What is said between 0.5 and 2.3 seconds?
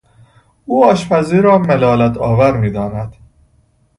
او آشپزی را ملالت